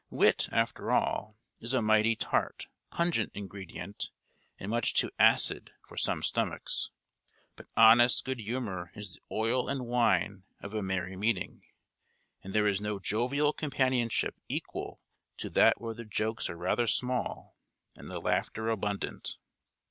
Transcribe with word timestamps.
Wit, 0.09 0.49
after 0.51 0.89
all, 0.91 1.37
is 1.59 1.73
a 1.73 1.79
mighty 1.83 2.15
tart, 2.15 2.65
pungent 2.89 3.31
ingredient, 3.35 4.09
and 4.57 4.71
much 4.71 4.95
too 4.95 5.11
acid 5.19 5.73
for 5.87 5.95
some 5.95 6.23
stomachs; 6.23 6.89
but 7.55 7.67
honest 7.77 8.25
good 8.25 8.39
humour 8.39 8.89
is 8.95 9.13
the 9.13 9.19
oil 9.31 9.69
and 9.69 9.85
wine 9.85 10.41
of 10.59 10.73
a 10.73 10.81
merry 10.81 11.15
meeting, 11.15 11.61
and 12.43 12.55
there 12.55 12.65
is 12.65 12.81
no 12.81 12.97
jovial 12.97 13.53
companionship 13.53 14.39
equal 14.49 14.99
to 15.37 15.51
that 15.51 15.79
where 15.79 15.93
the 15.93 16.03
jokes 16.03 16.49
are 16.49 16.57
rather 16.57 16.87
small, 16.87 17.55
and 17.95 18.09
the 18.09 18.19
laughter 18.19 18.69
abundant. 18.69 19.37